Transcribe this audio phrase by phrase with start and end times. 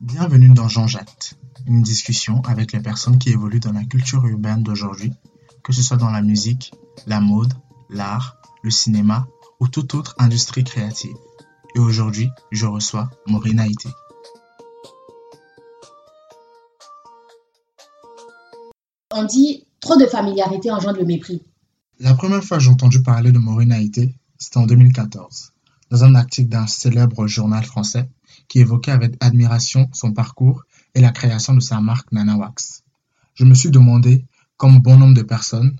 [0.00, 1.34] Bienvenue dans Jean-Jacques,
[1.66, 5.12] une discussion avec les personnes qui évoluent dans la culture urbaine d'aujourd'hui,
[5.62, 6.72] que ce soit dans la musique,
[7.06, 7.54] la mode,
[7.88, 9.28] l'art, le cinéma
[9.60, 11.14] ou toute autre industrie créative.
[11.76, 13.88] Et aujourd'hui, je reçois Maureen Haïté.
[19.12, 21.40] On dit trop de familiarité engendre le mépris.
[22.00, 25.52] La première fois que j'ai entendu parler de Maureen Haïté, c'était en 2014,
[25.90, 28.08] dans un article d'un célèbre journal français
[28.48, 32.82] qui évoquait avec admiration son parcours et la création de sa marque Nana Wax.
[33.34, 34.24] Je me suis demandé,
[34.56, 35.76] comme bon nombre de personnes,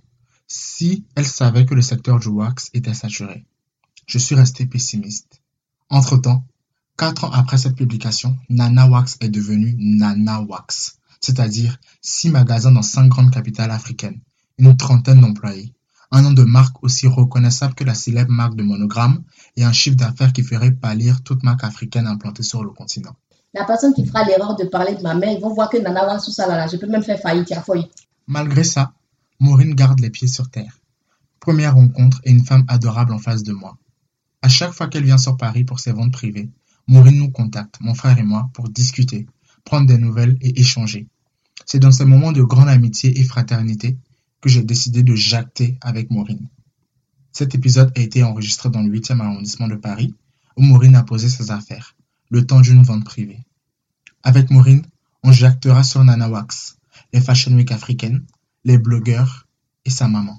[0.46, 3.46] si elle savait que le secteur du wax était saturé.
[4.06, 5.40] Je suis resté pessimiste.
[5.88, 6.44] Entre-temps,
[6.96, 12.82] quatre ans après cette publication, Nana Wax est devenu Nana Wax, c'est-à-dire six magasins dans
[12.82, 14.20] cinq grandes capitales africaines,
[14.58, 15.72] une trentaine d'employés,
[16.14, 19.24] un nom de marque aussi reconnaissable que la célèbre marque de monogramme
[19.56, 23.16] et un chiffre d'affaires qui ferait pâlir toute marque africaine implantée sur le continent.
[23.52, 26.06] La personne qui fera l'erreur de parler de ma mère, ils vont voir que Nana
[26.06, 27.90] là, je peux même faire faillite, il folie.
[28.28, 28.92] Malgré ça,
[29.40, 30.78] Maureen garde les pieds sur terre.
[31.40, 33.76] Première rencontre et une femme adorable en face de moi.
[34.40, 36.48] À chaque fois qu'elle vient sur Paris pour ses ventes privées,
[36.86, 39.26] Maureen nous contacte, mon frère et moi, pour discuter,
[39.64, 41.08] prendre des nouvelles et échanger.
[41.66, 43.98] C'est dans ces moments de grande amitié et fraternité
[44.44, 46.48] que j'ai décidé de jacter avec Maureen.
[47.32, 50.12] Cet épisode a été enregistré dans le 8e arrondissement de Paris,
[50.58, 51.96] où Maureen a posé ses affaires,
[52.28, 53.40] le temps d'une vente privée.
[54.22, 54.84] Avec Maureen,
[55.22, 56.76] on jactera sur Nana Wax,
[57.14, 58.22] les Fashion Week africaines,
[58.66, 59.46] les blogueurs
[59.86, 60.38] et sa maman.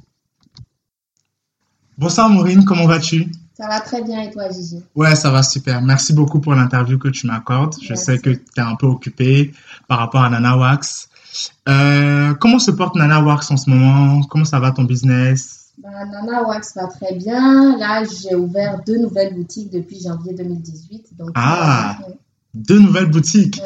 [1.97, 3.31] Bonsoir Maureen, comment vas-tu?
[3.57, 4.83] Ça va très bien et toi Gigi?
[4.93, 5.81] Ouais, ça va super.
[5.81, 7.73] Merci beaucoup pour l'interview que tu m'accordes.
[7.81, 9.51] Je sais que tu es un peu occupée
[9.87, 11.09] par rapport à Nana Wax.
[11.67, 14.21] Euh, comment se porte Nana Wax en ce moment?
[14.23, 15.71] Comment ça va ton business?
[15.77, 17.77] Bah, Nana Wax va très bien.
[17.77, 21.13] Là, j'ai ouvert deux nouvelles boutiques depuis janvier 2018.
[21.35, 21.97] ah,
[22.53, 23.61] deux nouvelles boutiques.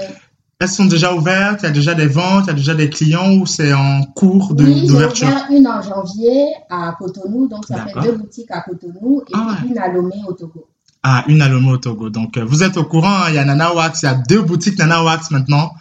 [0.62, 2.90] Elles sont déjà ouvertes, il y a déjà des ventes, il y a déjà des
[2.90, 7.64] clients ou c'est en cours d'ouverture Oui, j'ai ouvert une en janvier à Cotonou, donc
[7.66, 10.68] ça fait deux boutiques à Cotonou et ah une à Lomé au Togo.
[11.02, 12.10] Ah, une à Lomé au Togo.
[12.10, 14.16] Donc, euh, vous êtes au courant, hein, il y a Nana Wax, il y a
[14.16, 15.72] deux boutiques Nana Wax maintenant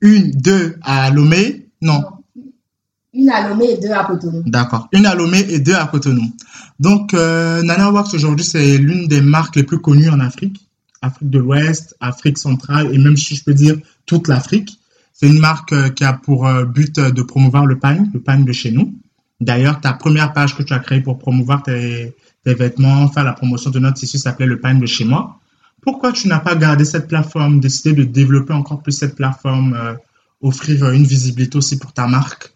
[0.00, 1.68] une, deux à Lomé?
[1.80, 2.02] Non.
[3.14, 4.42] Une à Lomé et deux à Cotonou.
[4.46, 4.88] D'accord.
[4.92, 6.32] Une à Lomé et deux à Cotonou.
[6.78, 10.68] Donc, euh, Nana aujourd'hui, c'est l'une des marques les plus connues en Afrique.
[11.00, 13.76] Afrique de l'Ouest, Afrique centrale et même si je peux dire
[14.06, 14.78] toute l'Afrique.
[15.12, 18.38] C'est une marque euh, qui a pour euh, but de promouvoir le pain, le pain
[18.38, 18.94] de chez nous.
[19.40, 22.14] D'ailleurs, ta première page que tu as créée pour promouvoir tes,
[22.44, 25.40] tes vêtements, faire la promotion de notre tissu s'appelait le pain de chez moi.
[25.82, 29.94] Pourquoi tu n'as pas gardé cette plateforme, décidé de développer encore plus cette plateforme, euh,
[30.42, 32.52] offrir une visibilité aussi pour ta marque?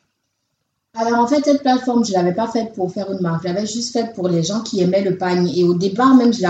[0.94, 3.48] Alors en fait, cette plateforme, je ne l'avais pas faite pour faire une marque, je
[3.48, 5.50] l'avais juste faite pour les gens qui aimaient le pagne.
[5.56, 6.42] Et au départ, même, je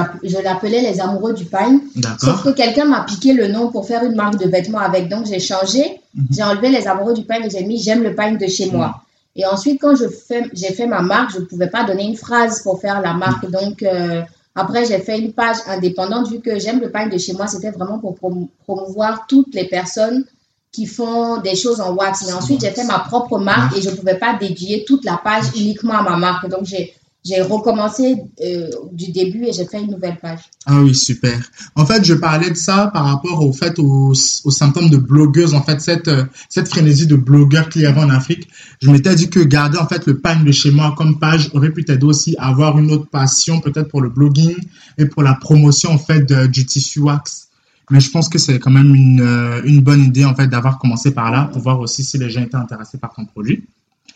[0.42, 1.78] l'appelais les amoureux du pagne.
[2.20, 5.08] Sauf que quelqu'un m'a piqué le nom pour faire une marque de vêtements avec.
[5.08, 6.26] Donc j'ai changé, mhm.
[6.32, 9.02] j'ai enlevé les amoureux du pagne et j'ai mis j'aime le pagne de chez moi.
[9.36, 12.80] Et ensuite, quand j'ai fait, ma marque, je ne pouvais pas donner une phrase pour
[12.80, 13.48] faire la marque.
[13.48, 14.22] Donc euh,
[14.54, 17.46] après, j'ai fait une page indépendante vu que j'aime le pain de chez moi.
[17.46, 18.16] C'était vraiment pour
[18.64, 20.24] promouvoir toutes les personnes
[20.72, 22.26] qui font des choses en wax.
[22.26, 25.16] Mais ensuite, j'ai fait ma propre marque et je ne pouvais pas dédier toute la
[25.16, 26.48] page uniquement à ma marque.
[26.48, 26.94] Donc, j'ai
[27.24, 30.40] j'ai recommencé euh, du début et j'ai fait une nouvelle page.
[30.66, 31.38] Ah oui, super.
[31.76, 35.62] En fait, je parlais de ça par rapport au fait aux, symptômes de blogueuse, en
[35.62, 38.48] fait, cette, euh, cette frénésie de blogueurs qu'il y avait en Afrique.
[38.80, 41.70] Je m'étais dit que garder en fait le pain de chez moi comme page aurait
[41.70, 44.56] pu t'aider aussi à avoir une autre passion peut-être pour le blogging
[44.98, 47.48] et pour la promotion en fait du tissu wax.
[47.90, 50.78] Mais je pense que c'est quand même une, euh, une bonne idée en fait d'avoir
[50.78, 53.64] commencé par là pour voir aussi si les gens étaient intéressés par ton produit.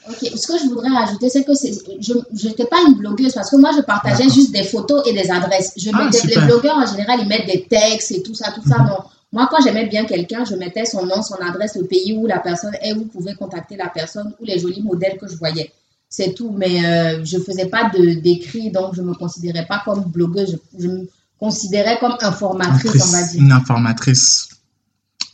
[0.08, 3.56] Ok, ce que je voudrais rajouter, c'est que je n'étais pas une blogueuse parce que
[3.56, 5.72] moi, je partageais juste des photos et des adresses.
[5.76, 8.66] Je ah, mettais, les blogueurs, en général, ils mettent des textes et tout ça, tout
[8.68, 8.78] ça.
[8.78, 8.90] Mhm.
[9.32, 12.38] Moi, quand j'aimais bien quelqu'un, je mettais son nom, son adresse, le pays où la
[12.38, 15.72] personne est, vous pouvez contacter la personne ou les jolis modèles que je voyais.
[16.08, 19.82] C'est tout, mais euh, je ne faisais pas d'écrit, donc je ne me considérais pas
[19.84, 20.58] comme blogueuse.
[20.78, 21.08] Je, je, me
[21.38, 23.42] considérais comme informatrice, on va dire.
[23.42, 24.48] Une informatrice.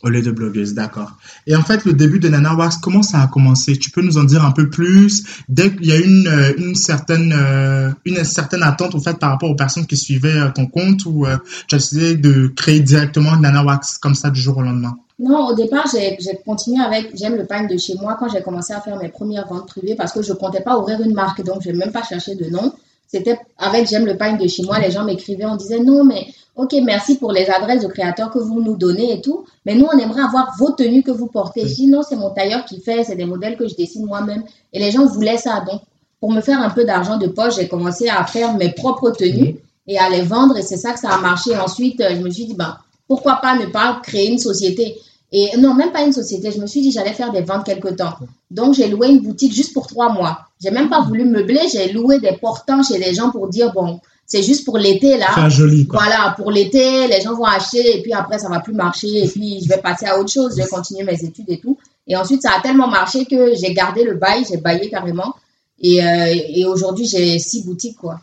[0.03, 1.13] Au lieu de blogueuse, d'accord.
[1.47, 3.77] Et en fait, le début de Nana Wax, comment ça a commencé?
[3.77, 5.23] Tu peux nous en dire un peu plus?
[5.47, 9.29] Dès qu'il y a une, euh, une, certaine, euh, une certaine attente en fait, par
[9.29, 11.25] rapport aux personnes qui suivaient euh, ton compte ou
[11.69, 14.97] tu as décidé de créer directement Nana Wax comme ça du jour au lendemain?
[15.19, 18.73] Non, au départ, j'ai continué avec J'aime le pain de chez moi quand j'ai commencé
[18.73, 21.41] à faire mes premières ventes privées parce que je ne comptais pas ouvrir une marque,
[21.45, 22.73] donc je n'ai même pas cherché de nom.
[23.13, 26.25] C'était avec J'aime le pain de chez moi, les gens m'écrivaient, on disait non, mais
[26.55, 29.85] ok, merci pour les adresses de créateurs que vous nous donnez et tout, mais nous,
[29.85, 31.67] on aimerait avoir vos tenues que vous portez.
[31.67, 34.43] Je dis non, c'est mon tailleur qui fait, c'est des modèles que je dessine moi-même.
[34.73, 35.63] Et les gens voulaient ça.
[35.69, 35.81] Donc,
[36.19, 39.57] pour me faire un peu d'argent de poche, j'ai commencé à faire mes propres tenues
[39.85, 41.55] et à les vendre et c'est ça que ça a marché.
[41.55, 42.77] Ensuite, je me suis dit, ben,
[43.07, 44.95] pourquoi pas ne pas créer une société?
[45.31, 46.51] Et non, même pas une société.
[46.51, 48.13] Je me suis dit, j'allais faire des ventes quelque temps.
[48.49, 50.47] Donc, j'ai loué une boutique juste pour trois mois.
[50.63, 51.61] J'ai même pas voulu meubler.
[51.71, 55.27] J'ai loué des portants chez les gens pour dire, bon, c'est juste pour l'été, là.
[55.35, 55.99] C'est joli, quoi.
[56.03, 59.27] Voilà, pour l'été, les gens vont acheter et puis après, ça va plus marcher et
[59.27, 60.55] puis je vais passer à autre chose.
[60.55, 61.77] Je vais continuer mes études et tout.
[62.07, 65.35] Et ensuite, ça a tellement marché que j'ai gardé le bail, j'ai baillé carrément.
[65.79, 68.21] Et, euh, et aujourd'hui, j'ai six boutiques, quoi.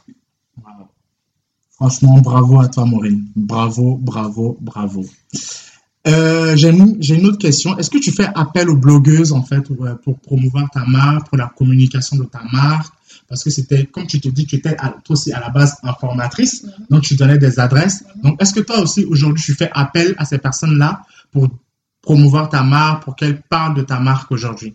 [1.73, 3.25] Franchement, bravo à toi, Maureen.
[3.35, 5.05] Bravo, bravo, bravo.
[6.07, 7.77] Euh, j'ai une, autre question.
[7.77, 11.37] Est-ce que tu fais appel aux blogueuses, en fait, pour, pour, promouvoir ta marque, pour
[11.37, 12.93] la communication de ta marque?
[13.29, 16.65] Parce que c'était, comme tu te dis, tu étais toi aussi à la base informatrice,
[16.65, 16.73] mhm.
[16.91, 18.03] donc tu donnais des adresses.
[18.17, 18.23] Mhm.
[18.23, 21.49] Donc, est-ce que toi aussi, aujourd'hui, tu fais appel à ces personnes-là pour
[22.03, 24.75] promouvoir ta marque, pour qu'elles parlent de ta marque aujourd'hui?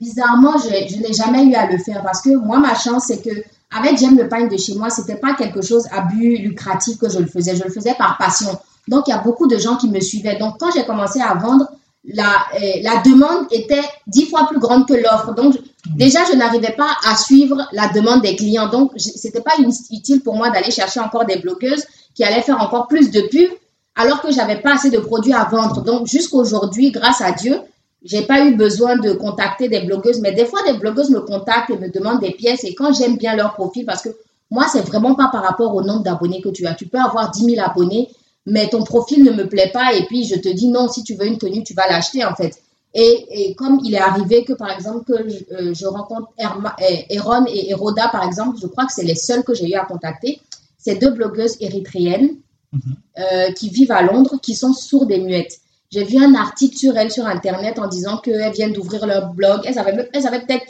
[0.00, 3.22] Bizarrement, je, je n'ai jamais eu à le faire parce que moi, ma chance, c'est
[3.22, 6.98] que avec J'aime le pain de chez moi, c'était pas quelque chose à but lucratif
[6.98, 7.56] que je le faisais.
[7.56, 8.58] Je le faisais par passion.
[8.88, 10.38] Donc, il y a beaucoup de gens qui me suivaient.
[10.38, 11.68] Donc, quand j'ai commencé à vendre,
[12.04, 15.34] la, euh, la demande était dix fois plus grande que l'offre.
[15.34, 15.56] Donc,
[15.96, 18.68] déjà, je n'arrivais pas à suivre la demande des clients.
[18.68, 19.52] Donc, c'était pas
[19.90, 21.84] utile pour moi d'aller chercher encore des blogueuses
[22.14, 23.56] qui allaient faire encore plus de pubs
[23.94, 25.82] alors que j'avais pas assez de produits à vendre.
[25.82, 27.60] Donc, jusqu'aujourd'hui, grâce à Dieu,
[28.04, 31.70] j'ai pas eu besoin de contacter des blogueuses, mais des fois, des blogueuses me contactent
[31.70, 32.64] et me demandent des pièces.
[32.64, 34.08] Et quand j'aime bien leur profil, parce que
[34.50, 36.74] moi, c'est vraiment pas par rapport au nombre d'abonnés que tu as.
[36.74, 38.08] Tu peux avoir 10 000 abonnés,
[38.46, 39.94] mais ton profil ne me plaît pas.
[39.94, 42.34] Et puis, je te dis non, si tu veux une tenue, tu vas l'acheter, en
[42.34, 42.54] fait.
[42.94, 48.08] Et, comme il est arrivé que, par exemple, que je, euh, rencontre Eron et Eroda,
[48.08, 50.40] par exemple, je crois que c'est les seuls que j'ai eu à contacter.
[50.76, 52.36] C'est deux blogueuses érythréennes
[52.74, 52.80] mm-hmm.
[53.18, 55.60] euh, qui vivent à Londres, qui sont sourdes et muettes.
[55.90, 59.60] J'ai vu un article sur elles sur Internet en disant qu'elles viennent d'ouvrir leur blog.
[59.64, 60.66] Elles avaient, elles avaient peut-être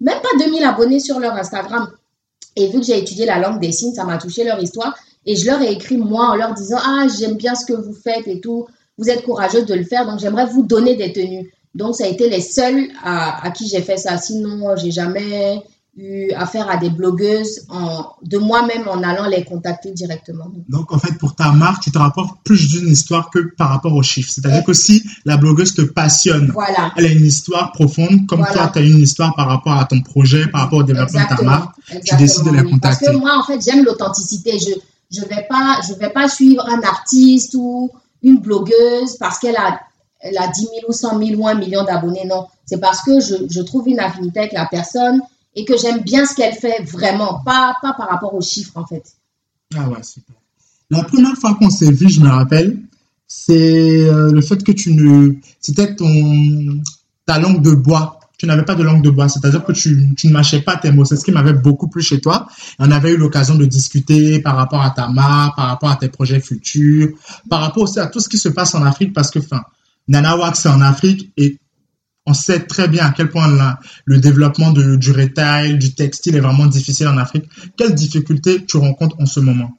[0.00, 1.90] même pas 2000 abonnés sur leur Instagram.
[2.56, 4.96] Et vu que j'ai étudié la langue des signes, ça m'a touché leur histoire.
[5.28, 7.92] Et je leur ai écrit, moi, en leur disant Ah, j'aime bien ce que vous
[7.92, 8.66] faites et tout.
[8.96, 11.52] Vous êtes courageuse de le faire, donc j'aimerais vous donner des tenues.
[11.74, 14.16] Donc, ça a été les seuls à, à qui j'ai fait ça.
[14.16, 15.62] Sinon, j'ai jamais
[15.98, 20.46] eu affaire à des blogueuses en, de moi-même en allant les contacter directement.
[20.66, 23.92] Donc, en fait, pour ta marque, tu te rapportes plus d'une histoire que par rapport
[23.92, 24.30] aux chiffres.
[24.32, 26.54] C'est-à-dire que si la blogueuse te passionne,
[26.96, 30.00] elle a une histoire profonde, comme toi, tu as une histoire par rapport à ton
[30.00, 33.04] projet, par rapport au développement de ta marque, tu décides de les contacter.
[33.04, 34.58] Parce que moi, en fait, j'aime l'authenticité.
[34.58, 34.72] Je
[35.10, 37.90] ne vais, pas, je vais pas suivre un artiste ou
[38.22, 39.80] une blogueuse parce qu'elle a
[40.20, 42.24] elle a 10 000 ou 100 000 ou 1 million d'abonnés.
[42.26, 45.20] Non, c'est parce que je, je trouve une affinité avec la personne
[45.54, 48.86] et que j'aime bien ce qu'elle fait vraiment, pas, pas par rapport aux chiffres en
[48.86, 49.04] fait.
[49.76, 50.36] Ah ouais, super.
[50.90, 52.78] La première fois qu'on s'est vu, je me rappelle,
[53.26, 55.34] c'est euh, le fait que tu ne.
[55.60, 56.82] C'était ton.
[57.26, 58.17] ta langue de bois.
[58.38, 60.92] Tu n'avais pas de langue de bois, c'est-à-dire que tu, tu, ne mâchais pas tes
[60.92, 61.04] mots.
[61.04, 62.46] C'est ce qui m'avait beaucoup plu chez toi.
[62.78, 66.08] On avait eu l'occasion de discuter par rapport à ta marque, par rapport à tes
[66.08, 67.08] projets futurs,
[67.50, 69.62] par rapport aussi à tout ce qui se passe en Afrique, parce que, enfin,
[70.06, 71.58] Nana c'est en Afrique et
[72.26, 73.48] on sait très bien à quel point
[74.04, 77.46] le développement du retail, du textile est vraiment difficile en Afrique.
[77.76, 79.77] Quelles difficultés tu rencontres en ce moment?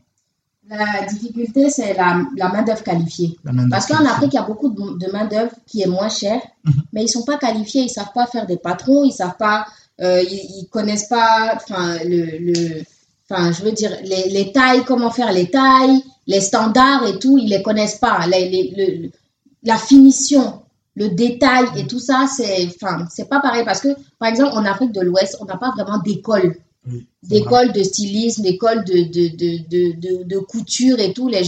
[0.69, 2.13] La difficulté, c'est la,
[2.49, 3.37] main-d'œuvre qualifiée.
[3.71, 6.73] Parce qu'en Afrique, il y a beaucoup de, main-d'œuvre qui est moins chère, mhm.
[6.93, 9.37] mais ils ne sont pas qualifiés, ils ne savent pas faire des patrons, ils savent
[9.37, 9.65] pas,
[9.99, 12.83] euh, ils, connaissent pas, enfin, le,
[13.29, 17.49] enfin, je veux dire, les, tailles, comment faire les tailles, les standards et tout, ils
[17.49, 18.19] les connaissent pas.
[19.63, 20.61] la finition,
[20.95, 24.65] le détail et tout ça, c'est enfin, c'est pas pareil parce que, par exemple, en
[24.65, 26.55] Afrique de l'Ouest, on n'a pas vraiment d'école.
[27.23, 31.27] D'école de stylisme, d'école de, de, de, couture et tout.
[31.27, 31.43] Les,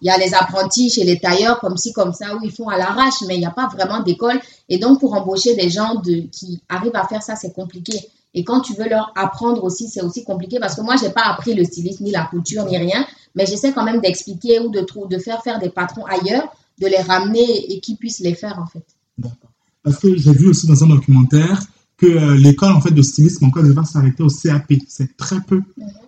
[0.00, 2.68] il y a les apprentis chez les tailleurs comme ci, comme ça, où ils font
[2.68, 4.40] à l'arrache, mais il n'y a pas vraiment d'école.
[4.68, 7.98] Et donc, pour embaucher des gens de, qui arrivent à faire ça, c'est compliqué.
[8.34, 11.24] Et quand tu veux leur apprendre aussi, c'est aussi compliqué parce que moi, j'ai pas
[11.24, 14.86] appris le stylisme, ni la couture, ni rien, mais j'essaie quand même d'expliquer ou de,
[15.08, 18.66] de faire faire des patrons ailleurs de les ramener et qu'ils puissent les faire en
[18.66, 18.84] fait.
[19.16, 19.50] D'accord.
[19.82, 21.60] Parce que j'ai vu aussi dans un documentaire
[21.98, 24.72] que euh, l'école en fait de stylisme encore va s'arrêter au CAP.
[24.88, 25.60] C'est très peu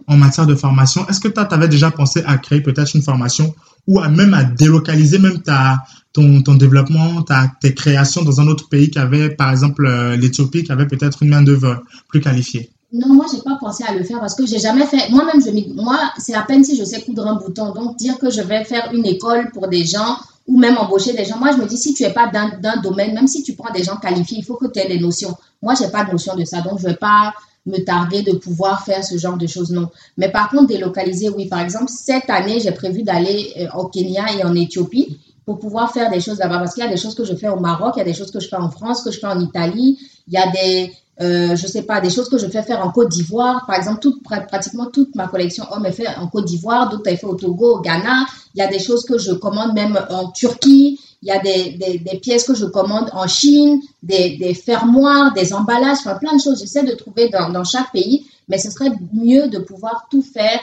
[0.06, 1.06] en matière de formation.
[1.08, 3.54] Est-ce que tu avais déjà pensé à créer peut-être une formation
[3.86, 5.78] ou à même à délocaliser même ta,
[6.12, 10.16] ton, ton développement, ta, tes créations dans un autre pays qui avait, par exemple, euh,
[10.16, 12.70] l'Éthiopie, qui avait peut-être une main-d'œuvre plus qualifiée?
[12.92, 15.10] Non, moi, j'ai pas pensé à le faire parce que j'ai jamais fait.
[15.10, 17.72] Moi-même, je moi, c'est à peine si je sais coudre un bouton.
[17.72, 20.18] Donc, dire que je vais faire une école pour des gens
[20.50, 21.38] ou même embaucher des gens.
[21.38, 23.84] Moi, je me dis, si tu n'es pas d'un domaine, même si tu prends des
[23.84, 25.36] gens qualifiés, il faut que tu aies des notions.
[25.62, 27.32] Moi, je n'ai pas de notion de ça, donc je ne vais pas
[27.66, 29.88] me targuer de pouvoir faire ce genre de choses, non.
[30.16, 31.46] Mais par contre, délocaliser, oui.
[31.46, 35.92] Par exemple, cette année, j'ai prévu d'aller euh, au Kenya et en Éthiopie pour pouvoir
[35.92, 36.58] faire des choses là-bas.
[36.58, 38.14] Parce qu'il y a des choses que je fais au Maroc, il y a des
[38.14, 40.92] choses que je fais en France, que je fais en Italie, il y a des,
[41.20, 43.66] euh, je sais pas, des choses que je fais faire en Côte d'Ivoire.
[43.66, 44.08] Par exemple,
[44.48, 47.76] pratiquement toute ma collection homme est faite en Côte d'Ivoire, d'autres est fait au Togo,
[47.76, 48.24] au Ghana.
[48.54, 50.98] Il y a des choses que je commande même en Turquie.
[51.22, 55.52] il y a des, des, pièces que je commande en Chine, des, des fermoirs, des
[55.52, 56.58] emballages, enfin plein de choses.
[56.58, 60.60] J'essaie de trouver dans, dans chaque pays, mais ce serait mieux de pouvoir tout faire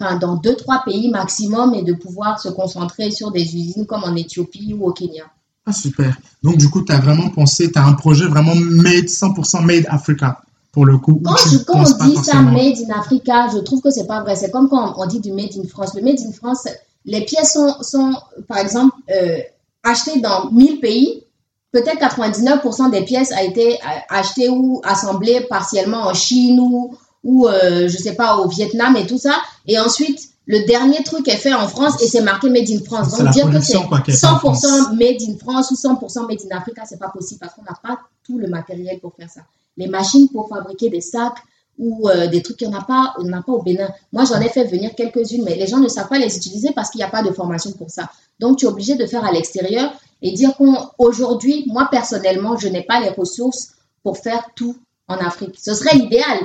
[0.00, 4.04] enfin, dans deux, trois pays maximum et de pouvoir se concentrer sur des usines comme
[4.04, 5.24] en Éthiopie ou au Kenya.
[5.70, 6.16] Ah, super.
[6.42, 9.86] Donc, du coup, tu as vraiment pensé, tu as un projet vraiment made, 100% made
[9.88, 11.20] Africa pour le coup.
[11.24, 11.34] Quand,
[11.74, 14.36] on dit ça, made in Africa, je trouve que c'est pas vrai.
[14.36, 15.94] C'est comme quand on dit du made in France.
[15.94, 16.66] Le made in France,
[17.04, 18.14] les pièces sont, sont
[18.48, 19.38] par exemple, euh,
[19.82, 21.24] achetées dans 1000 pays.
[21.72, 27.46] Peut-être 99% des pièces a été euh, achetées ou assemblées partiellement en Chine ou, ou
[27.46, 29.34] euh, je sais pas, au Vietnam et tout ça.
[29.66, 33.16] Et ensuite, le dernier truc est fait en France et c'est marqué Made in France.
[33.16, 37.08] Donc dire que c'est 100% Made in France ou 100% Made in Africa, c'est pas
[37.08, 39.42] possible parce qu'on n'a pas tout le matériel pour faire ça.
[39.76, 41.38] Les machines pour fabriquer des sacs
[41.78, 43.90] ou euh, des trucs qu'on n'a pas, on n'a pas au Bénin.
[44.12, 46.90] Moi, j'en ai fait venir quelques-unes, mais les gens ne savent pas les utiliser parce
[46.90, 48.10] qu'il n'y a pas de formation pour ça.
[48.40, 52.82] Donc, tu es obligé de faire à l'extérieur et dire qu'aujourd'hui, moi personnellement, je n'ai
[52.82, 54.74] pas les ressources pour faire tout
[55.06, 55.60] en Afrique.
[55.62, 56.38] Ce serait l'idéal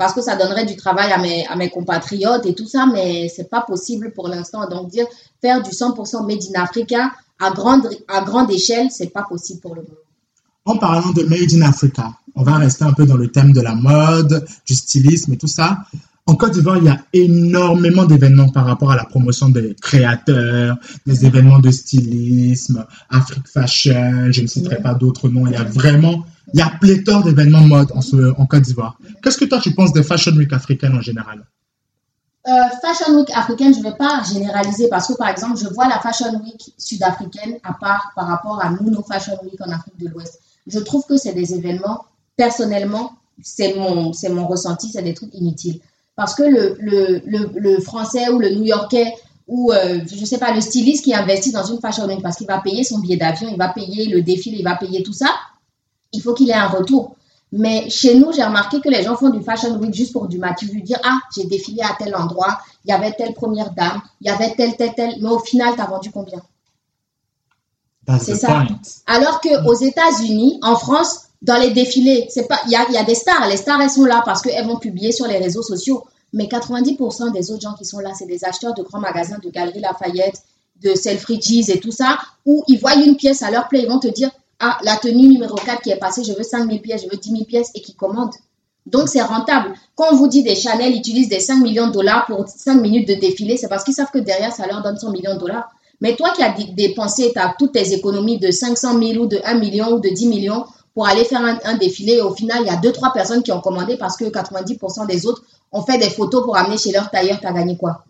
[0.00, 3.60] parce que ça donnerait du travail à mes, compatriotes et tout ça, mais c'est pas
[3.60, 4.66] possible pour l'instant.
[4.66, 5.04] Donc, dire
[5.42, 9.74] faire du 100% Made in Africa à grande, à grande échelle, c'est pas possible pour
[9.74, 9.94] le moment.
[10.64, 13.60] En parlant de Made in Africa, on va rester un peu dans le thème de
[13.60, 15.76] la mode, du stylisme et tout ça.
[16.26, 20.76] En Côte d'Ivoire, il y a énormément d'événements par rapport à la promotion des créateurs,
[21.06, 25.46] des événements de stylisme, Afrique Fashion, je ne citerai pas d'autres noms.
[25.46, 28.00] Il y a vraiment il y a pléthore d'événements mode en,
[28.38, 28.98] en Côte d'Ivoire.
[29.22, 31.44] Qu'est-ce que toi tu penses des Fashion Week africaines en général?
[32.48, 35.88] Euh, Fashion Week africaine, je ne vais pas généraliser parce que par exemple, je vois
[35.88, 39.98] la Fashion Week sud-africaine à part par rapport à nous, nos Fashion Week en Afrique
[39.98, 40.40] de l'Ouest.
[40.66, 42.04] Je trouve que c'est des événements,
[42.36, 43.12] personnellement,
[43.42, 45.80] c'est mon, c'est mon ressenti, c'est des trucs inutiles.
[46.20, 49.14] Parce que le, le, le, français ou le new-yorkais
[49.48, 52.36] ou, euh, je ne sais pas, le styliste qui investit dans une Fashion Week parce
[52.36, 55.14] qu'il va payer son billet d'avion, il va payer le défilé, il va payer tout
[55.14, 55.28] ça,
[56.12, 57.16] il faut qu'il ait un retour.
[57.52, 60.36] Mais chez nous, j'ai remarqué que les gens font du Fashion Week juste pour du
[60.36, 60.62] match.
[60.62, 64.26] veux dire, ah, j'ai défilé à tel endroit, il y avait telle première dame, il
[64.26, 65.14] y avait telle, telle, telle.
[65.22, 66.42] Mais au final, tu as vendu combien?
[68.18, 68.62] C'est ça.
[69.06, 73.48] Alors qu'aux États-Unis, en France, dans les défilés, c'est pas, il y a, des stars.
[73.48, 76.04] Les stars, elles sont là parce qu'elles vont publier sur les réseaux sociaux.
[76.32, 79.50] Mais 90% des autres gens qui sont là, c'est des acheteurs de grands magasins, de
[79.50, 80.42] Galeries Lafayette,
[80.82, 83.98] de Selfridges et tout ça, où ils voient une pièce à leur plaît, ils vont
[83.98, 84.30] te dire,
[84.60, 87.16] ah, la tenue numéro 4 qui est passée, je veux 5 000 pièces, je veux
[87.16, 88.30] 10 000 pièces et qui commande.
[88.86, 89.74] Donc, c'est rentable.
[89.94, 93.08] Quand on vous dit des Chanel utilisent des 5 millions de dollars pour 5 minutes
[93.08, 95.70] de défilé, c'est parce qu'ils savent que derrière, ça leur donne 100 millions de dollars.
[96.00, 99.54] Mais toi qui as dépensé as toutes tes économies de 500 000 ou de 1
[99.58, 100.64] million ou de 10 millions
[101.00, 103.96] pour aller faire un, défilé, au final, il y a 2-3 personnes qui ont commandé
[103.96, 105.42] parce que 90% des autres
[105.72, 108.04] ont fait des photos pour amener chez leur tailleur, tu as gagné quoi?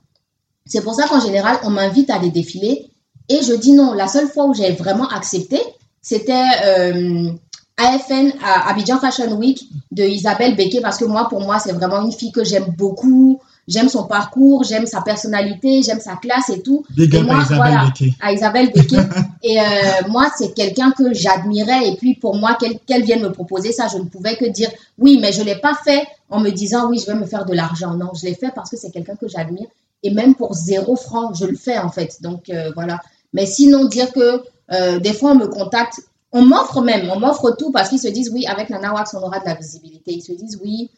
[0.67, 2.91] C'est pour ça qu'en général, on m'invite à des défilés
[3.29, 3.93] et je dis non.
[3.93, 5.61] La seule fois où j'ai vraiment accepté,
[6.03, 7.31] c'était euh,
[7.77, 12.03] AFN à Abidjan Fashion Week de Isabelle Becquet parce que moi, pour moi, c'est vraiment
[12.03, 13.41] une fille que j'aime beaucoup.
[13.71, 16.85] J'aime son parcours, j'aime sa personnalité, j'aime sa classe et tout.
[16.99, 17.93] et moi, à Isabelle voilà.
[18.21, 18.73] À Isabelle
[19.45, 19.63] et euh,
[20.09, 21.89] moi, c'est quelqu'un que j'admirais.
[21.89, 25.19] Et puis, pour moi, qu'elle vienne me proposer ça, je ne pouvais que dire oui,
[25.23, 27.55] mais je ne l'ai pas fait en me disant oui, je vais me faire de
[27.55, 27.95] l'argent.
[27.95, 29.69] Non, je l'ai fait parce que c'est quelqu'un que j'admire.
[30.03, 32.21] Et même pour zéro franc, je le fais en fait.
[32.23, 32.99] Donc, euh, voilà.
[33.33, 36.01] Mais sinon, dire que euh, des fois, on me contacte,
[36.33, 39.23] on m'offre même, on m'offre tout parce qu'ils se disent, oui, avec Nana Wax, on
[39.23, 40.13] aura de la visibilité.
[40.13, 40.91] Ils se disent, oui,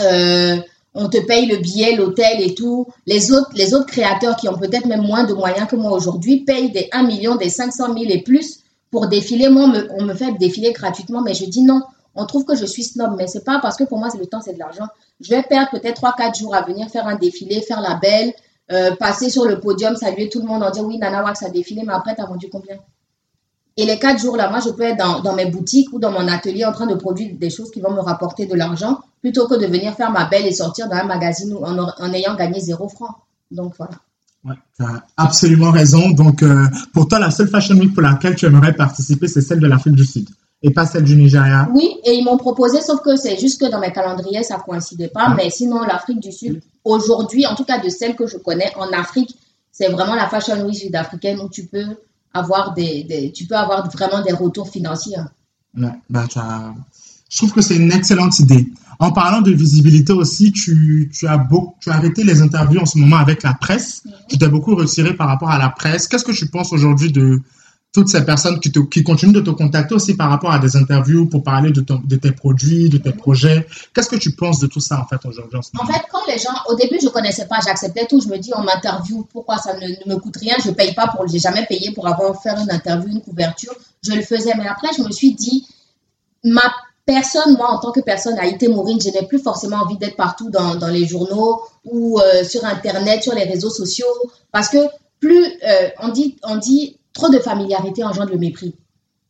[0.00, 0.56] euh,
[0.94, 2.86] on te paye le billet, l'hôtel et tout.
[3.06, 6.44] Les autres, les autres créateurs qui ont peut-être même moins de moyens que moi aujourd'hui
[6.44, 8.60] payent des 1 million, des 500 000 et plus
[8.90, 9.48] pour défiler.
[9.48, 11.82] Moi, on me, fait défiler gratuitement, mais je dis non.
[12.14, 14.26] On trouve que je suis snob, mais c'est pas parce que pour moi, c'est le
[14.26, 14.86] temps, c'est de l'argent.
[15.20, 18.32] Je vais perdre peut-être 3-4 jours à venir faire un défilé, faire la belle,
[18.70, 21.50] euh, passer sur le podium, saluer tout le monde en disant oui, Nana Wax a
[21.50, 22.76] défilé, mais après, tu as vendu combien?
[23.76, 26.12] Et les quatre jours là, moi, je peux être dans, dans, mes boutiques ou dans
[26.12, 29.48] mon atelier en train de produire des choses qui vont me rapporter de l'argent plutôt
[29.48, 32.60] que de venir faire ma belle et sortir dans un magazine en, en ayant gagné
[32.60, 33.16] zéro franc.
[33.50, 33.94] Donc voilà.
[34.44, 36.10] Ouais, tu as absolument raison.
[36.10, 39.60] Donc, euh, pour toi, la seule Fashion Week pour laquelle tu aimerais participer, c'est celle
[39.60, 40.28] de l'Afrique du Sud
[40.64, 41.68] et pas celle du Nigeria.
[41.74, 44.62] Oui, et ils m'ont proposé, sauf que c'est juste que dans mes calendriers, ça ne
[44.62, 45.34] coïncidait pas.
[45.36, 48.90] Mais sinon, l'Afrique du Sud, aujourd'hui, en tout cas de celles que je connais en
[48.92, 49.36] Afrique,
[49.70, 51.84] c'est vraiment la Fashion Week sud-africaine où tu peux
[52.34, 55.16] avoir des, tu peux avoir vraiment des retours financiers.
[55.76, 56.26] Ouais, bah,
[57.30, 58.66] Je trouve que c'est une excellente idée.
[58.98, 62.86] En parlant de visibilité aussi, tu, tu, as beau, tu as arrêté les interviews en
[62.86, 64.04] ce moment avec la presse.
[64.28, 66.06] Tu t'es beaucoup retiré par rapport à la presse.
[66.06, 67.40] Qu'est-ce que tu penses aujourd'hui de
[67.94, 70.74] toutes ces personnes qui, te, qui continuent de te contacter aussi par rapport à des
[70.76, 73.68] interviews pour parler de, de tes produits, de tes projets.
[73.94, 76.50] Qu'est-ce que tu penses de tout ça en fait aujourd'hui En fait, quand les gens,
[76.68, 78.20] au début, je connaissais pas, j'acceptais tout.
[78.20, 80.56] Je me dis, on m'interview, pourquoi ça ne, me coûte rien?
[80.64, 83.72] Je paye pas pour, j'ai jamais payé pour avoir fait une interview, une couverture.
[84.02, 85.64] Je le faisais, mais après, je me suis dit,
[86.42, 86.62] ma
[87.06, 90.16] personne, moi, en tant que personne, a été Maureen, je n'ai plus forcément envie d'être
[90.16, 94.06] partout dans, dans, les journaux ou euh, sur Internet, sur les réseaux sociaux,
[94.50, 94.78] parce que
[95.20, 98.74] plus euh, on dit, on dit trop de familiarité engendre le mépris.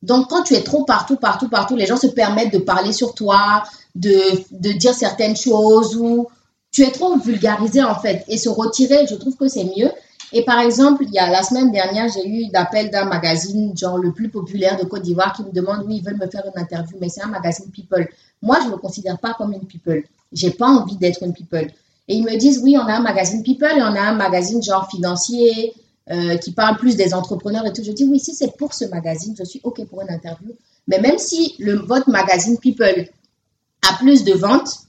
[0.03, 3.15] Donc, quand tu es trop partout, partout, partout, les gens se permettent de parler sur
[3.15, 3.63] toi,
[3.95, 4.15] de,
[4.51, 6.27] de dire certaines choses ou
[6.73, 8.25] tu es trop vulgarisé en fait.
[8.29, 9.91] Et se retirer, je trouve que c'est mieux.
[10.33, 13.99] Et par exemple, il y a la semaine dernière, j'ai eu l'appel d'un magazine, genre
[13.99, 16.61] le plus populaire de Côte d'Ivoire, qui me demande, oui, ils veulent me faire une
[16.61, 18.09] interview, mais c'est un magazine People.
[18.43, 20.03] Moi, je ne me considère pas comme une People.
[20.33, 21.71] J'ai pas envie d'être une People.
[22.09, 24.61] Et ils me disent, oui, on a un magazine People et on a un magazine
[24.61, 25.73] genre financier,
[26.11, 27.83] euh, qui parle plus des entrepreneurs et tout.
[27.83, 30.55] Je dis oui, si c'est pour ce magazine, je suis OK pour une interview.
[30.87, 33.09] Mais même si le, votre magazine People
[33.89, 34.85] a plus de ventes,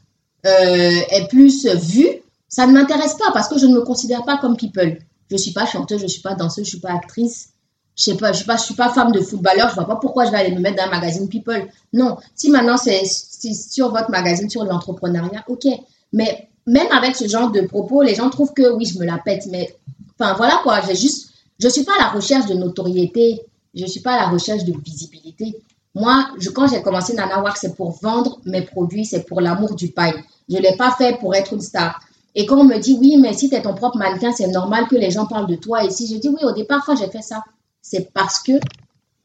[0.45, 2.05] euh, est plus vu,
[2.47, 4.99] ça ne m'intéresse pas parce que je ne me considère pas comme People.
[5.31, 7.49] Je suis pas chanteuse, je suis pas danseuse, je suis pas actrice.
[7.97, 9.69] Je je suis pas, suis pas femme de footballeur.
[9.69, 11.67] Je vois pas pourquoi je vais aller me mettre dans un magazine People.
[11.93, 12.17] Non.
[12.35, 15.65] Si maintenant c'est sur votre magazine sur l'entrepreneuriat, ok.
[16.11, 19.17] Mais même avec ce genre de propos, les gens trouvent que oui, je me la
[19.17, 19.47] pète.
[19.49, 19.73] Mais
[20.19, 20.81] Enfin, voilà quoi.
[20.81, 21.29] J'ai juste,
[21.59, 23.41] je suis pas à la recherche de notoriété.
[23.73, 25.57] Je suis pas à la recherche de visibilité.
[25.93, 29.89] Moi, je, quand j'ai commencé Nana c'est pour vendre mes produits, c'est pour l'amour du
[29.89, 30.11] pain.
[30.49, 31.99] Je l'ai pas fait pour être une star.
[32.35, 34.87] Et quand on me dit, oui, mais si tu es ton propre mannequin, c'est normal
[34.89, 35.85] que les gens parlent de toi.
[35.85, 37.41] Et si je dis, oui, au départ, quand j'ai fait ça,
[37.81, 38.53] c'est parce que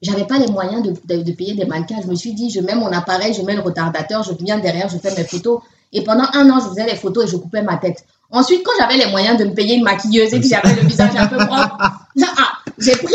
[0.00, 2.00] j'avais pas les moyens de, de, payer des mannequins.
[2.02, 4.88] Je me suis dit, je mets mon appareil, je mets le retardateur, je viens derrière,
[4.88, 5.60] je fais mes photos.
[5.92, 8.04] Et pendant un an, je faisais les photos et je coupais ma tête.
[8.32, 11.16] Ensuite, quand j'avais les moyens de me payer une maquilleuse et que j'avais le visage
[11.16, 13.14] un peu propre, ah, j'ai pris,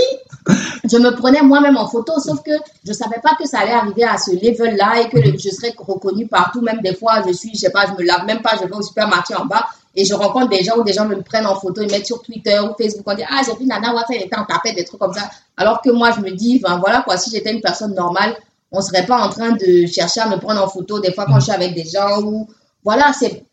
[0.84, 2.51] je me prenais moi-même en photo, sauf que
[2.86, 6.27] je savais pas que ça allait arriver à ce level-là et que je serais reconnue
[6.27, 6.62] partout.
[6.62, 8.75] Même des fois, je suis, je sais pas, je me lave même pas, je vais
[8.75, 11.55] au supermarché en bas et je rencontre des gens où des gens me prennent en
[11.55, 14.24] photo, ils mettent sur Twitter ou Facebook, on dit, ah, j'ai vu Nana Watson, elle
[14.24, 15.29] était en tapette, des trucs comme ça.
[15.55, 18.36] Alors que moi, je me dis, ben voilà quoi, si j'étais une personne normale,
[18.72, 21.39] on serait pas en train de chercher à me prendre en photo des fois quand
[21.39, 22.47] je suis avec des gens ou,
[22.84, 23.45] voilà, c'est,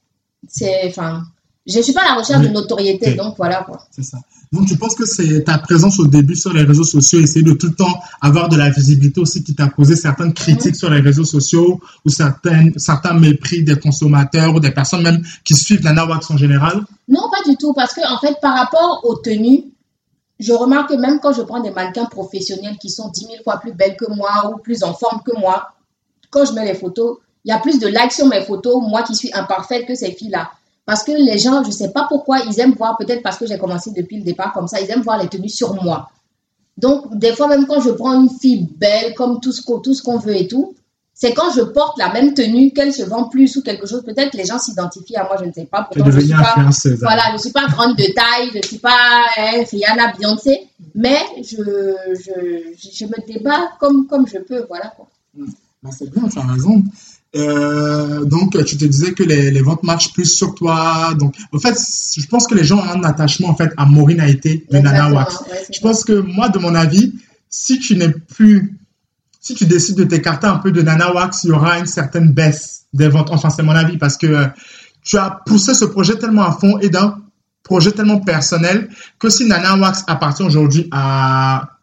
[0.49, 1.23] c'est, enfin,
[1.67, 3.87] je ne suis pas à la recherche de notoriété, donc voilà quoi.
[3.91, 4.19] C'est ça.
[4.53, 7.53] Donc tu penses que c'est ta présence au début sur les réseaux sociaux, essayer de
[7.53, 11.01] tout le temps avoir de la visibilité aussi qui t'a causé certaines critiques sur les
[11.01, 16.05] réseaux sociaux ou certaines, certains mépris des consommateurs ou des personnes même qui suivent la
[16.05, 16.83] Wax en général?
[17.09, 19.65] Non, pas du tout, parce que en fait par rapport aux tenues,
[20.41, 23.59] je remarque que même quand je prends des mannequins professionnels qui sont 10 000 fois
[23.59, 25.69] plus belles que moi ou plus en forme que moi,
[26.31, 29.03] quand je mets les photos, il y a plus de likes sur mes photos, moi
[29.03, 30.51] qui suis imparfaite que ces filles-là.
[30.85, 33.47] Parce que les gens, je ne sais pas pourquoi, ils aiment voir, peut-être parce que
[33.47, 36.11] j'ai commencé depuis le départ comme ça, ils aiment voir les tenues sur moi.
[36.77, 40.37] Donc, des fois, même quand je prends une fille belle, comme tout ce qu'on veut
[40.37, 40.75] et tout,
[41.15, 44.03] c'est quand je porte la même tenue qu'elle se vend plus ou quelque chose.
[44.03, 45.83] Peut-être les gens s'identifient à moi, je ne sais pas.
[45.83, 46.55] Pourtant, je suis pas,
[47.01, 50.69] voilà, je ne suis pas grande de taille, je ne suis pas hein, Rihanna, Beyoncé,
[50.95, 51.63] mais je,
[52.15, 54.65] je, je, me débat comme, comme je peux.
[54.67, 54.93] Voilà.
[54.97, 55.07] Quoi.
[55.83, 56.83] Bah, c'est bien, tu as raison.
[57.35, 61.15] Euh, donc, tu te disais que les, les, ventes marchent plus sur toi.
[61.19, 64.21] Donc, en fait, je pense que les gens ont un attachement en fait à Maureen
[64.21, 65.39] a été de Nana Wax.
[65.73, 67.15] je pense que moi, de mon avis,
[67.49, 68.79] si tu n'es plus,
[69.41, 72.33] si tu décides de t'écarter un peu de Nana Wax, il y aura une certaine
[72.33, 73.31] baisse des ventes.
[73.31, 74.47] Enfin, c'est mon avis parce que
[75.03, 77.17] tu as poussé ce projet tellement à fond et d'un
[77.63, 81.79] projet tellement personnel que si Nana Wax appartient aujourd'hui à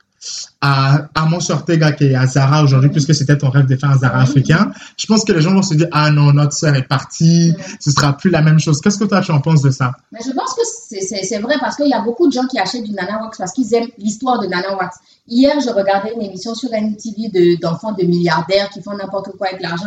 [0.62, 3.98] à Amos Ortega qui est à Zara aujourd'hui, puisque c'était ton rêve de faire un
[3.98, 6.88] Zara africain, je pense que les gens vont se dire, ah non, notre sœur est
[6.88, 8.82] partie, ce sera plus la même chose.
[8.82, 9.94] Qu'est-ce que toi, tu en penses de ça?
[10.12, 10.62] Mais je pense que
[11.00, 13.52] c'est vrai parce qu'il y a beaucoup de gens qui achètent du Nana Wax parce
[13.52, 14.98] qu'ils aiment l'histoire de Nana Wax.
[15.28, 19.62] Hier, je regardais une émission sur NTV d'enfants de, milliardaires qui font n'importe quoi avec
[19.62, 19.86] l'argent.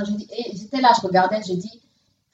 [0.55, 1.81] J'étais là, je regardais, je dis,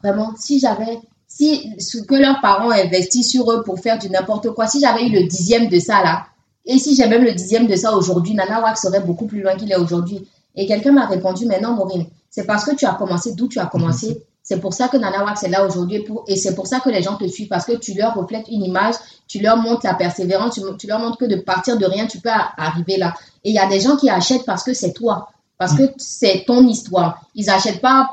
[0.02, 4.50] vraiment, si j'avais si ce que leurs parents investissent sur eux pour faire du n'importe
[4.50, 6.26] quoi, si j'avais eu le dixième de ça là,
[6.68, 9.56] et si j'ai même le dixième de ça aujourd'hui, Nana Wax serait beaucoup plus loin
[9.56, 10.28] qu'il est aujourd'hui.
[10.54, 13.58] Et quelqu'un m'a répondu, mais non, Maureen, c'est parce que tu as commencé d'où tu
[13.58, 14.22] as commencé.
[14.42, 17.02] C'est pour ça que Nana Wax est là aujourd'hui et c'est pour ça que les
[17.02, 18.94] gens te suivent parce que tu leur reflètes une image,
[19.26, 22.30] tu leur montres la persévérance, tu, leur montres que de partir de rien, tu peux
[22.58, 23.14] arriver là.
[23.44, 26.44] Et il y a des gens qui achètent parce que c'est toi, parce que c'est
[26.46, 27.22] ton histoire.
[27.34, 28.10] Ils n'achètent pas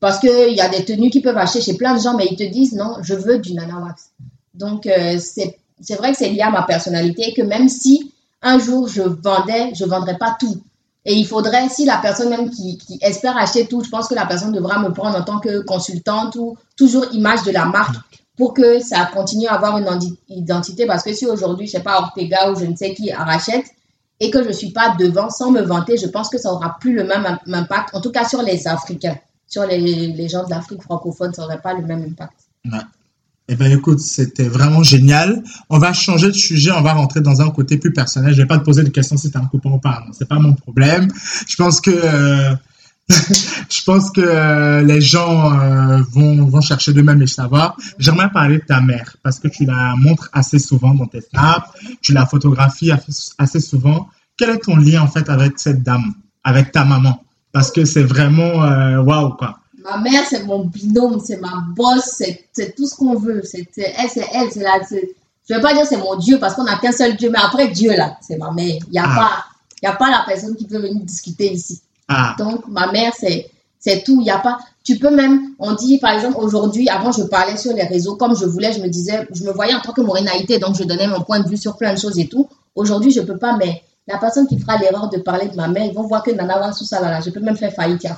[0.00, 2.36] parce qu'il y a des tenues qu'ils peuvent acheter chez plein de gens, mais ils
[2.36, 4.10] te disent non, je veux du Nana Wax.
[4.54, 8.58] Donc, euh, c'est c'est vrai que c'est lié à ma personnalité, que même si un
[8.58, 10.62] jour je vendais, je ne vendrais pas tout.
[11.06, 14.24] Et il faudrait, si la personne même qui, espère acheter tout, je pense que la
[14.24, 17.96] personne devra me prendre en tant que consultante ou toujours image de la marque
[18.36, 19.86] pour que ça continue à avoir une
[20.28, 20.86] identité.
[20.86, 23.66] Parce que si aujourd'hui, je sais pas, Ortega ou je ne sais qui rachète
[24.18, 26.76] et que je ne suis pas devant sans me vanter, je pense que ça aura
[26.80, 29.18] plus le même impact, en tout cas sur les Africains.
[29.46, 32.32] Sur les, les gens de l'Afrique francophone, ça n'aurait pas le même impact.
[32.64, 32.78] Ouais.
[33.46, 35.42] Eh bien, écoute, c'était vraiment génial.
[35.68, 38.32] On va changer de sujet, on va rentrer dans un côté plus personnel.
[38.32, 40.02] Je vais pas te poser de questions si tu un copain ou pas.
[40.12, 41.08] C'est pas mon problème.
[41.46, 42.54] Je pense que euh,
[43.10, 47.76] je pense que euh, les gens euh, vont, vont chercher d'eux-mêmes et savoir.
[47.98, 51.68] J'aimerais parler de ta mère parce que tu la montres assez souvent dans tes snaps,
[52.00, 52.92] tu la photographies
[53.36, 54.08] assez souvent.
[54.38, 57.22] Quel est ton lien en fait avec cette dame, avec ta maman?
[57.52, 58.54] Parce que c'est vraiment
[59.02, 59.58] waouh wow, quoi.
[59.84, 63.42] Ma mère, c'est mon binôme, c'est ma boss, c'est tout ce qu'on veut.
[63.44, 64.80] C'est elle, c'est elle, c'est la.
[64.90, 67.38] Je ne vais pas dire c'est mon Dieu parce qu'on n'a qu'un seul Dieu, mais
[67.42, 68.78] après Dieu, là, c'est ma mère.
[68.86, 69.14] Il n'y a, ah.
[69.14, 69.44] pas,
[69.82, 71.82] y a pas la personne qui peut venir discuter ici.
[72.08, 72.34] Ah.
[72.38, 74.18] Donc, ma mère, c'est c'est tout.
[74.22, 74.58] Il y a pas.
[74.82, 78.36] Tu peux même, on dit par exemple aujourd'hui, avant je parlais sur les réseaux comme
[78.36, 81.06] je voulais, je me disais, je me voyais en tant que morénalité, donc je donnais
[81.06, 82.48] mon point de vue sur plein de choses et tout.
[82.74, 85.86] Aujourd'hui, je peux pas, mais la personne qui fera l'erreur de parler de ma mère,
[85.86, 88.16] ils vont voir que Nana sous ça là, je peux même faire faillite, il a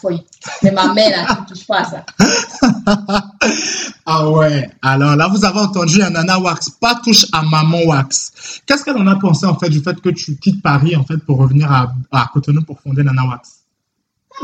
[0.63, 2.05] Mais ma mère là, tu ne touches pas à ça.
[4.07, 8.63] ah ouais, alors là vous avez entendu un Nana Wax, pas touche à maman Wax.
[8.67, 11.19] Qu'est-ce qu'elle en a pensé en fait du fait que tu quittes Paris en fait
[11.19, 13.61] pour revenir à, à Cotonou pour fonder Nana Wax?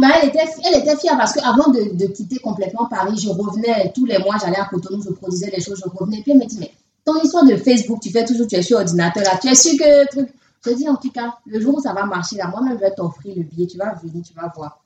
[0.01, 3.93] Bah, elle, était, elle était fière parce qu'avant de, de quitter complètement Paris, je revenais
[3.95, 6.23] tous les mois, j'allais à Cotonou, je produisais des choses, je revenais.
[6.23, 6.71] Puis elle me dit, mais
[7.05, 9.73] ton histoire de Facebook, tu fais toujours, tu es sur ordinateur là, tu es sûr
[9.73, 10.29] que truc.
[10.65, 12.95] Je dis en tout cas, le jour où ça va marcher, là, moi-même, je vais
[12.95, 14.83] t'offrir le billet, tu vas venir, tu vas voir.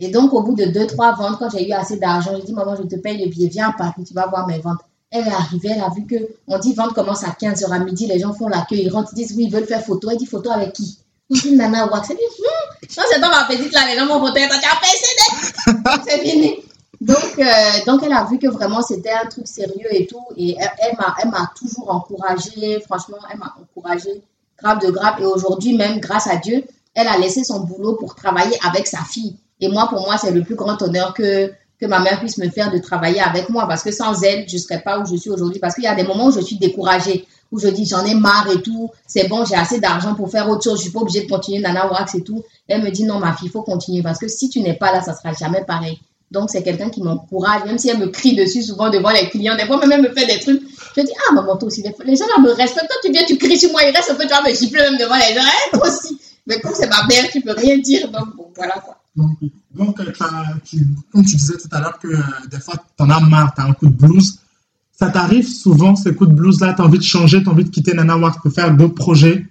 [0.00, 2.52] Et donc, au bout de deux, trois ventes, quand j'ai eu assez d'argent, j'ai dit,
[2.52, 4.80] maman, je te paye le billet, viens à Paris, tu vas voir mes ventes.
[5.10, 8.06] Elle est arrivée, elle a vu que, on dit, vente commence à 15h à midi,
[8.06, 10.10] les gens font l'accueil, ils rentrent, ils disent, oui, ils veulent faire photo.
[10.10, 10.98] Elle dit, photo avec qui?
[11.30, 12.10] On dit, Nana Wax.
[12.10, 16.18] Elle dit, hum, c'est dans ma petite là, les gens vont photo, tu as c'est
[16.20, 16.56] fini.
[17.00, 20.24] Donc, euh, donc, elle a vu que vraiment c'était un truc sérieux et tout.
[20.36, 24.22] Et elle, elle m'a toujours encouragée, franchement, elle m'a encouragée
[24.62, 25.20] grave de grave.
[25.20, 28.98] Et aujourd'hui, même grâce à Dieu, elle a laissé son boulot pour travailler avec sa
[29.04, 29.36] fille.
[29.60, 32.72] Et moi, pour moi, c'est le plus grand honneur que, ma mère puisse me faire
[32.72, 33.66] de travailler avec moi.
[33.66, 35.60] Parce que sans elle, je ne serais pas où je suis aujourd'hui.
[35.60, 38.14] Parce qu'il y a des moments où je suis découragée, où je dis j'en ai
[38.14, 38.90] marre et tout.
[39.06, 40.74] C'est bon, j'ai assez d'argent pour faire autre chose.
[40.74, 42.44] Je ne suis pas obligée de continuer Nana Wax et tout.
[42.66, 44.02] Elle me dit non, ma fille, il faut continuer.
[44.02, 46.00] Parce que si tu n'es pas là, ça ne sera jamais pareil.
[46.30, 49.56] Donc, c'est quelqu'un qui m'encourage, même si elle me crie dessus souvent devant les clients.
[49.56, 50.62] Des fois, même elle me fait des trucs.
[50.96, 52.88] Je dis, ah, maman, toi aussi, les gens là me respectent.
[52.88, 54.80] Quand tu viens, tu cries sur moi, il reste un peu, tu vas me gifler
[54.80, 55.46] même devant les gens.
[55.46, 56.18] Eh, toi aussi.
[56.46, 58.10] Mais comme c'est ma mère, tu peux rien dire.
[58.10, 58.98] Donc, bon, voilà quoi.
[59.16, 60.12] Donc, euh,
[60.64, 63.54] tu, comme tu disais tout à l'heure que euh, des fois, tu en as marre,
[63.54, 64.38] tu as un coup de blues.
[64.92, 67.64] Ça t'arrive souvent, ces coups de blues-là, tu as envie de changer, tu as envie
[67.64, 69.46] de quitter Nana Wax pour faire d'autres projets?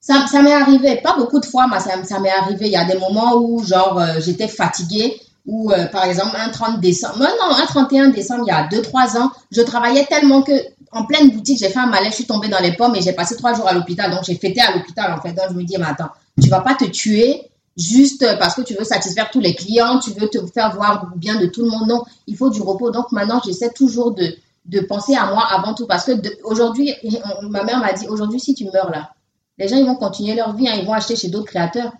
[0.00, 2.66] Ça, ça m'est arrivé, pas beaucoup de fois, mais ça, ça m'est arrivé.
[2.66, 6.48] Il y a des moments où, genre, euh, j'étais fatiguée ou euh, par exemple un
[6.48, 10.52] 30 décembre, non, un 31 décembre, il y a 2-3 ans, je travaillais tellement que
[10.92, 13.12] en pleine boutique, j'ai fait un malaise, je suis tombée dans les pommes et j'ai
[13.12, 14.10] passé trois jours à l'hôpital.
[14.10, 15.32] Donc j'ai fêté à l'hôpital en fait.
[15.32, 17.42] Donc je me dis, mais attends, tu vas pas te tuer
[17.76, 21.38] juste parce que tu veux satisfaire tous les clients, tu veux te faire voir bien
[21.38, 21.88] de tout le monde.
[21.88, 22.90] Non, il faut du repos.
[22.90, 26.12] Donc maintenant, j'essaie toujours de, de penser à moi avant tout parce que
[26.44, 26.94] aujourd'hui,
[27.42, 29.12] ma mère m'a dit, aujourd'hui, si tu meurs là,
[29.58, 31.92] les gens ils vont continuer leur vie, hein, ils vont acheter chez d'autres créateurs.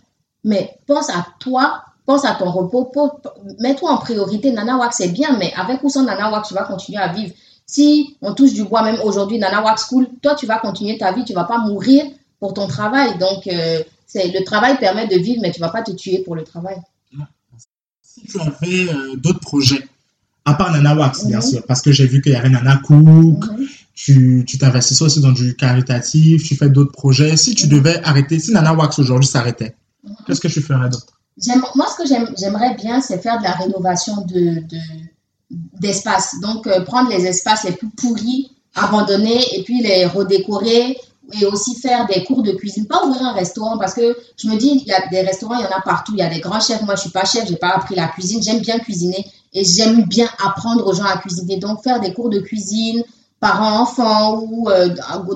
[0.44, 2.90] Mais pense à toi pense à ton repos,
[3.58, 4.52] mets-toi en priorité.
[4.52, 7.34] Nana Wax, c'est bien, mais avec ou sans Nana Wax, tu vas continuer à vivre.
[7.66, 11.12] Si on touche du bois, même aujourd'hui, Nana Wax School, toi, tu vas continuer ta
[11.12, 12.04] vie, tu vas pas mourir
[12.38, 13.18] pour ton travail.
[13.18, 16.36] Donc, euh, c'est le travail permet de vivre, mais tu vas pas te tuer pour
[16.36, 16.76] le travail.
[18.02, 19.86] Si tu avais euh, d'autres projets,
[20.44, 21.42] à part Nana Wax, bien mhm.
[21.42, 24.44] sûr, parce que j'ai vu qu'il y avait Nana Cook, mhm.
[24.44, 27.36] tu t'investis aussi dans du caritatif, tu fais d'autres projets.
[27.36, 30.14] Si tu devais arrêter, si Nana Wax aujourd'hui s'arrêtait, mhm.
[30.24, 31.15] qu'est-ce que tu ferais d'autre?
[31.74, 34.62] Moi, ce que j'aimerais bien, c'est faire de la rénovation de,
[35.50, 36.36] d'espace.
[36.40, 40.98] Donc, euh, prendre les espaces les plus pourris, abandonnés, et puis les redécorer,
[41.32, 42.86] et aussi faire des cours de cuisine.
[42.86, 45.62] Pas ouvrir un restaurant, parce que je me dis, il y a des restaurants, il
[45.62, 46.12] y en a partout.
[46.14, 46.82] Il y a des grands chefs.
[46.82, 48.42] Moi, je suis pas chef, j'ai pas appris la cuisine.
[48.42, 51.58] J'aime bien cuisiner, et j'aime bien apprendre aux gens à cuisiner.
[51.58, 53.02] Donc, faire des cours de cuisine,
[53.40, 54.88] parents-enfants, ou euh,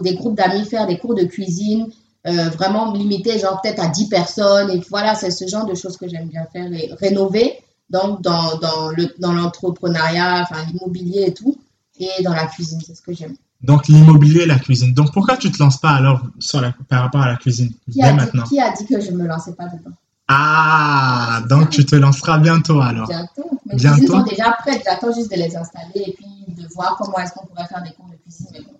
[0.02, 1.90] des groupes d'amis, faire des cours de cuisine,
[2.26, 4.70] euh, vraiment limité, genre peut-être à 10 personnes.
[4.70, 6.72] Et voilà, c'est ce genre de choses que j'aime bien faire.
[6.72, 11.56] Et rénover, donc dans, dans, le, dans l'entrepreneuriat, enfin l'immobilier et tout,
[11.98, 13.34] et dans la cuisine, c'est ce que j'aime.
[13.62, 14.94] Donc l'immobilier et la cuisine.
[14.94, 18.02] Donc pourquoi tu te lances pas alors sur la, par rapport à la cuisine qui
[18.02, 19.94] a, dit, qui a dit que je me lançais pas dedans?
[20.28, 23.08] Ah, donc tu te lanceras bientôt alors.
[23.08, 23.50] Bientôt.
[23.66, 24.12] Mes bientôt?
[24.12, 24.82] sont déjà prêtes.
[24.84, 27.90] J'attends juste de les installer et puis de voir comment est-ce qu'on pourrait faire des
[27.90, 28.46] cours de cuisine.
[28.52, 28.79] Mais bon,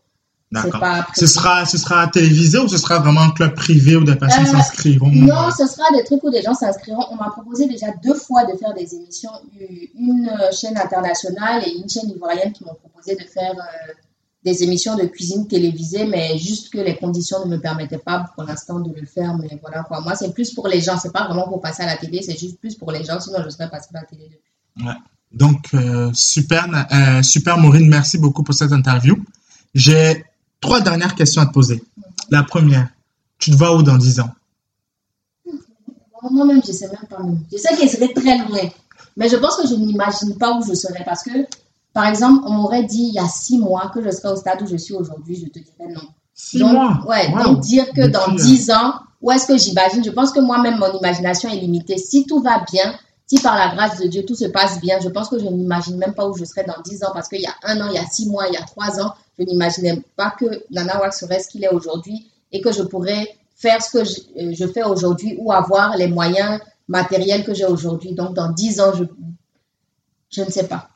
[0.52, 0.82] D'accord.
[1.14, 4.46] Ce sera, ce sera télévisé ou ce sera vraiment un club privé où des personnes
[4.46, 5.10] euh, s'inscriront?
[5.12, 7.04] Non, ce sera des trucs où des gens s'inscriront.
[7.12, 9.30] On m'a proposé déjà deux fois de faire des émissions.
[9.96, 13.54] Une chaîne internationale et une chaîne ivoirienne qui m'ont proposé de faire
[14.44, 18.42] des émissions de cuisine télévisées, mais juste que les conditions ne me permettaient pas pour
[18.42, 19.36] l'instant de le faire.
[19.38, 20.00] Mais voilà quoi.
[20.00, 20.98] Moi, c'est plus pour les gens.
[20.98, 23.20] C'est pas vraiment pour passer à la télé, c'est juste plus pour les gens.
[23.20, 24.86] Sinon, je serais passé à la télé depuis.
[24.88, 24.94] Ouais.
[25.30, 29.16] Donc, euh, super, euh, super Maureen, merci beaucoup pour cette interview.
[29.74, 30.24] J'ai
[30.60, 31.82] trois dernières questions à te poser.
[32.30, 32.88] La première,
[33.38, 34.30] tu te vois où dans 10 ans?
[36.30, 37.18] Moi-même, je sais même pas.
[37.50, 38.68] Je sais qu'elle serait très loin.
[39.16, 41.30] Mais je pense que je n'imagine pas où je serais parce que
[41.92, 44.62] par exemple, on m'aurait dit il y a six mois que je serais au stade
[44.62, 46.08] où je suis aujourd'hui, je te dirais non.
[46.34, 47.04] Six mois?
[47.06, 50.04] Ouais, donc dire que dans dix ans, où est-ce que j'imagine?
[50.04, 51.98] Je pense que moi-même, mon imagination est limitée.
[51.98, 52.94] Si tout va bien,
[53.26, 55.96] si par la grâce de Dieu tout se passe bien, je pense que je n'imagine
[55.96, 57.94] même pas où je serais dans dix ans parce qu'il y a un an, il
[57.94, 61.20] y a six mois, il y a trois ans, je n'imaginais pas que Nana Wax
[61.20, 63.26] serait ce qu'il est aujourd'hui et que je pourrais
[63.57, 67.64] faire ce que je, euh, je fais aujourd'hui ou avoir les moyens matériels que j'ai
[67.64, 68.12] aujourd'hui.
[68.12, 69.05] Donc, dans dix ans, je,
[70.31, 70.88] je ne sais pas.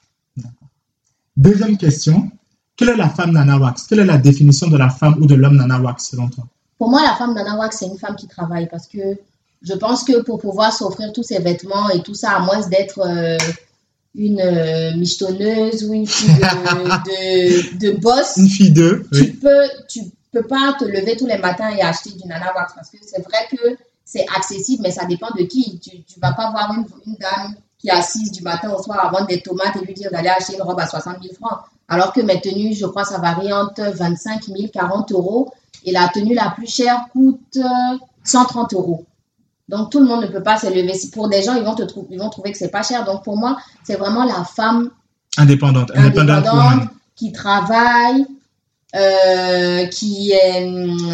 [1.37, 2.31] Deuxième question,
[2.77, 5.35] quelle est la femme Nana Wax Quelle est la définition de la femme ou de
[5.35, 6.45] l'homme Nana Wax selon toi?
[6.79, 9.19] Pour moi, la femme Nana Wax, c'est une femme qui travaille parce que
[9.63, 13.01] je pense que pour pouvoir s'offrir tous ses vêtements et tout ça, à moins d'être
[13.01, 13.39] euh,
[14.15, 20.01] une euh, michetonneuse ou une fille de, de, boss, une fille de, tu peux tu
[20.33, 23.23] peux pas te lever tous les matins et acheter du Nana Wax parce que c'est
[23.23, 25.79] vrai que c'est accessible, mais ça dépend de qui.
[25.79, 29.05] Tu, tu vas pas voir une, une dame qui est assise du matin au soir
[29.05, 31.61] à vendre des tomates et lui dire d'aller acheter une robe à 60 000 francs.
[31.89, 35.53] Alors que mes tenues, je crois, ça varie entre 25 000, 40 euros.
[35.85, 37.59] Et la tenue la plus chère coûte
[38.25, 39.05] 130 euh, euros.
[39.69, 40.93] Donc, tout le monde ne peut pas s'élever.
[41.13, 43.05] Pour des gens, ils vont, te ils vont trouver que c'est pas cher.
[43.05, 44.91] Donc, pour moi, c'est vraiment la femme
[45.37, 48.27] indépendante, indépendante, qui travaille,
[48.95, 50.69] euh, qui est,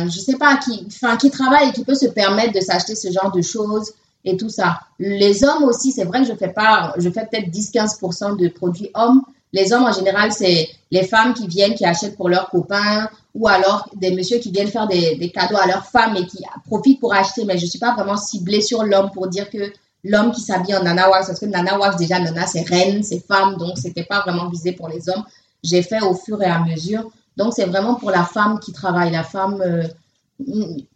[0.07, 3.11] je sais pas, qui, enfin, qui travaille et qui peut se permettre de s'acheter ce
[3.11, 3.93] genre de choses
[4.25, 4.81] et tout ça.
[4.99, 8.91] Les hommes aussi, c'est vrai que je fais pas, je fais peut-être 10-15% de produits
[8.95, 9.23] hommes.
[9.53, 13.49] Les hommes, en général, c'est les femmes qui viennent, qui achètent pour leurs copains, ou
[13.49, 17.01] alors des messieurs qui viennent faire des, des cadeaux à leurs femmes et qui profitent
[17.01, 17.45] pour acheter.
[17.45, 19.73] Mais je suis pas vraiment ciblée sur l'homme pour dire que
[20.05, 23.25] l'homme qui s'habille en Nana Wax, parce que Nana Wax, déjà, Nana, c'est reine, c'est
[23.27, 25.25] femme, donc c'était pas vraiment visé pour les hommes.
[25.63, 27.11] J'ai fait au fur et à mesure.
[27.37, 29.87] Donc, c'est vraiment pour la femme qui travaille, la femme, euh,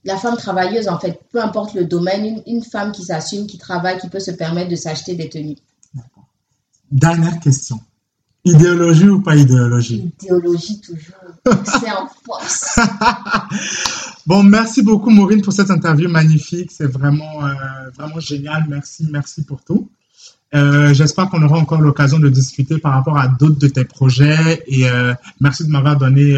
[0.05, 3.99] la femme travailleuse, en fait, peu importe le domaine, une, femme qui s'assume, qui travaille,
[3.99, 5.57] qui peut se permettre de s'acheter des tenues.
[6.91, 7.81] Dernière question.
[8.45, 10.13] Idéologie ou pas idéologie?
[10.23, 11.57] Idéologie toujours.
[11.65, 12.79] C'est en force.
[14.27, 16.71] bon, merci beaucoup Maureen pour cette interview magnifique.
[16.71, 17.55] C'est vraiment, euh,
[17.97, 18.67] vraiment génial.
[18.69, 19.89] Merci, merci pour tout.
[20.55, 24.63] Euh, j'espère qu'on aura encore l'occasion de discuter par rapport à d'autres de tes projets
[24.67, 26.37] et euh, merci de m'avoir donné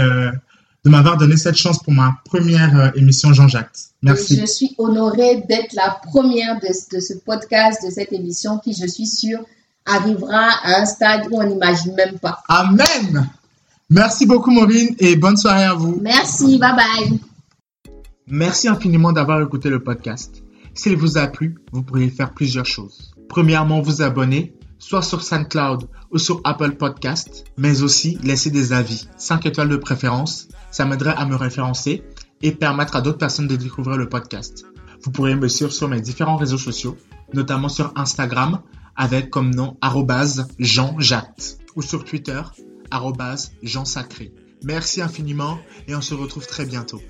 [0.85, 3.77] de m'avoir donné cette chance pour ma première émission Jean-Jacques.
[4.03, 4.37] Merci.
[4.37, 9.09] je suis honorée d'être la première de, ce podcast, de cette émission qui, je suis
[9.09, 9.41] sûre,
[9.87, 12.43] arrivera à un stade où on n'imagine même pas.
[12.49, 13.29] Amen.
[13.89, 15.99] Merci beaucoup Maureen et bonne soirée à vous.
[16.03, 17.21] Merci, bye bye.
[18.27, 20.43] Merci infiniment d'avoir écouté le podcast.
[20.75, 23.15] S'il vous a plu, vous pourriez faire plusieurs choses.
[23.29, 29.09] Premièrement, vous abonner soit sur SoundCloud ou sur Apple Podcast, mais aussi laisser des avis,
[29.17, 32.03] 5 étoiles de préférence, ça m'aiderait à me référencer
[32.43, 34.67] et permettre à d'autres personnes de découvrir le podcast.
[35.03, 36.97] Vous pourrez me suivre sur mes différents réseaux sociaux,
[37.33, 38.61] notamment sur Instagram
[38.97, 39.77] avec comme nom
[40.59, 42.43] Jean Jacques ou sur Twitter
[43.63, 44.33] Jean Sacré.
[44.65, 47.01] Merci infiniment et on se retrouve très bientôt.